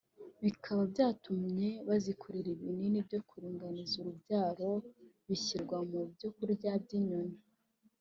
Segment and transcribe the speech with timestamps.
[0.43, 4.71] bikaba byatumye bazikorera ibinini byo kuringaniza urubyaro
[5.27, 7.37] bishyirwa mu byo kurya by’izi nyoni